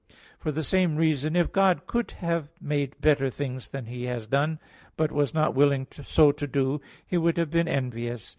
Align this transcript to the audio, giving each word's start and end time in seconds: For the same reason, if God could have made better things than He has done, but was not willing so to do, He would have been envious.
For 0.39 0.51
the 0.51 0.63
same 0.63 0.95
reason, 0.95 1.35
if 1.35 1.51
God 1.51 1.85
could 1.85 2.09
have 2.13 2.49
made 2.59 2.99
better 3.01 3.29
things 3.29 3.67
than 3.67 3.85
He 3.85 4.05
has 4.05 4.25
done, 4.25 4.57
but 4.97 5.11
was 5.11 5.31
not 5.31 5.53
willing 5.53 5.85
so 5.91 6.31
to 6.31 6.47
do, 6.47 6.81
He 7.05 7.19
would 7.19 7.37
have 7.37 7.51
been 7.51 7.67
envious. 7.67 8.27